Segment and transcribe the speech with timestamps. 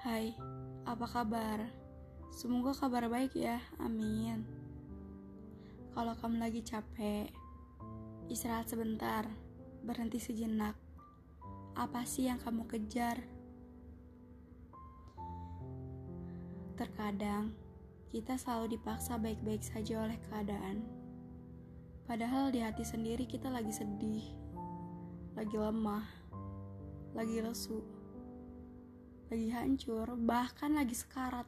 [0.00, 0.32] Hai,
[0.88, 1.60] apa kabar?
[2.32, 4.48] Semoga kabar baik ya, amin.
[5.92, 7.28] Kalau kamu lagi capek,
[8.32, 9.28] istirahat sebentar,
[9.84, 10.72] berhenti sejenak.
[11.76, 13.20] Apa sih yang kamu kejar?
[16.80, 17.52] Terkadang,
[18.08, 20.80] kita selalu dipaksa baik-baik saja oleh keadaan.
[22.08, 24.24] Padahal di hati sendiri kita lagi sedih,
[25.36, 26.08] lagi lemah,
[27.12, 27.99] lagi lesu
[29.30, 31.46] lagi hancur, bahkan lagi sekarat.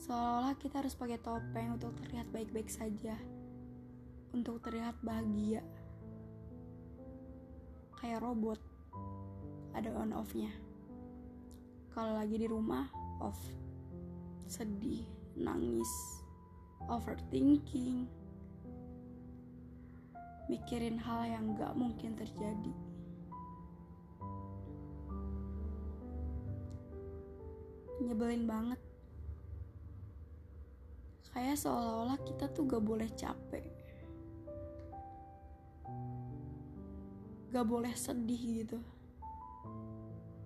[0.00, 3.12] Seolah-olah kita harus pakai topeng untuk terlihat baik-baik saja,
[4.32, 5.60] untuk terlihat bahagia.
[8.00, 8.56] Kayak robot,
[9.76, 10.48] ada on off-nya.
[11.92, 12.88] Kalau lagi di rumah,
[13.20, 13.36] off.
[14.48, 15.04] Sedih,
[15.36, 15.92] nangis,
[16.88, 18.08] overthinking,
[20.48, 22.93] mikirin hal yang gak mungkin terjadi.
[28.04, 28.80] Nyebelin banget.
[31.32, 33.66] Kayak seolah-olah kita tuh gak boleh capek.
[37.50, 38.78] Gak boleh sedih gitu.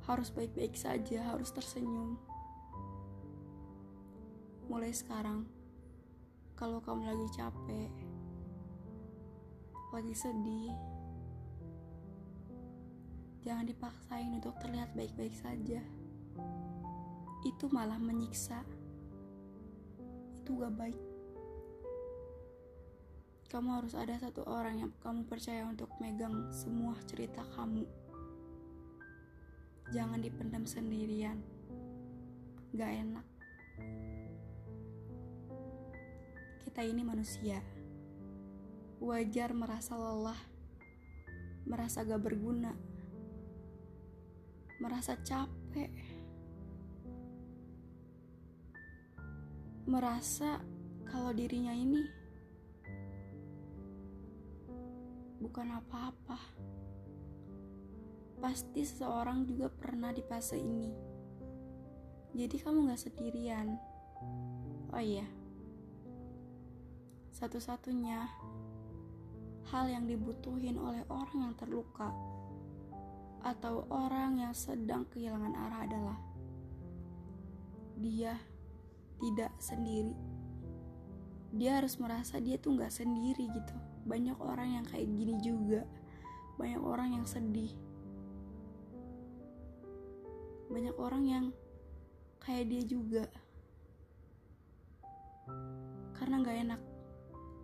[0.09, 2.17] Harus baik-baik saja harus tersenyum.
[4.71, 5.45] Mulai sekarang
[6.59, 7.87] kalau kamu lagi capek
[9.95, 10.75] lagi sedih
[13.47, 15.79] jangan dipaksain untuk terlihat baik-baik saja
[17.47, 18.65] itu malah menyiksa.
[20.41, 21.01] Itu gak baik.
[23.49, 27.85] Kamu harus ada satu orang yang kamu percaya untuk megang semua cerita kamu.
[29.95, 31.41] Jangan dipendam sendirian.
[32.77, 33.27] Gak enak.
[36.61, 37.65] Kita ini manusia.
[38.99, 40.39] Wajar merasa lelah,
[41.65, 42.75] merasa gak berguna,
[44.83, 45.91] merasa capek
[49.89, 50.61] merasa
[51.09, 52.05] kalau dirinya ini
[55.41, 56.37] bukan apa-apa.
[58.39, 60.93] Pasti seseorang juga pernah di fase ini.
[62.37, 63.81] Jadi kamu gak sendirian.
[64.93, 65.25] Oh iya,
[67.39, 68.29] satu-satunya
[69.73, 72.11] hal yang dibutuhin oleh orang yang terluka
[73.47, 76.19] atau orang yang sedang kehilangan arah adalah
[77.95, 78.35] dia
[79.19, 80.15] tidak sendiri.
[81.55, 83.75] Dia harus merasa dia tuh nggak sendiri gitu.
[84.07, 85.83] Banyak orang yang kayak gini juga.
[86.59, 87.73] Banyak orang yang sedih.
[90.69, 91.45] Banyak orang yang
[92.43, 93.25] kayak dia juga.
[96.15, 96.81] Karena nggak enak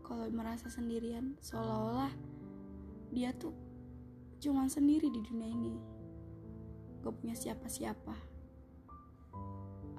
[0.05, 1.37] kalau merasa sendirian.
[1.41, 2.13] Seolah-olah
[3.13, 3.55] dia tuh
[4.41, 5.75] cuman sendiri di dunia ini.
[7.05, 8.17] Gak punya siapa-siapa.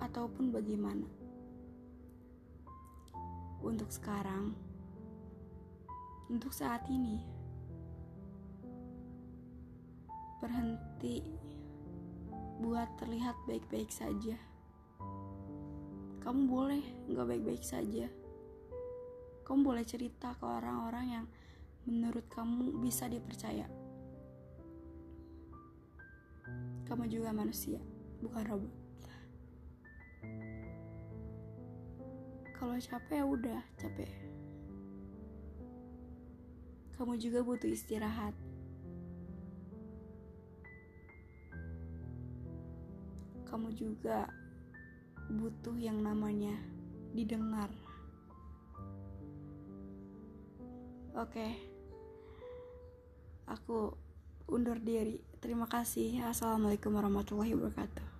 [0.01, 1.24] Ataupun bagaimana
[3.65, 4.53] untuk sekarang,
[6.29, 7.25] untuk saat ini,
[10.37, 11.25] berhenti
[12.61, 14.37] buat terlihat baik-baik saja.
[16.21, 18.05] Kamu boleh nggak baik-baik saja.
[19.45, 21.25] Kamu boleh cerita ke orang-orang yang
[21.89, 23.65] menurut kamu bisa dipercaya.
[26.85, 27.81] Kamu juga manusia,
[28.21, 28.73] bukan robot.
[32.55, 34.11] Kalau capek ya udah capek.
[36.95, 38.31] Kamu juga butuh istirahat.
[43.51, 44.31] Kamu juga
[45.27, 46.55] butuh yang namanya
[47.11, 47.67] didengar.
[51.19, 51.55] Oke.
[53.51, 53.95] Aku
[54.47, 55.19] undur diri.
[55.43, 56.23] Terima kasih.
[56.23, 58.14] Assalamualaikum warahmatullahi wabarakatuh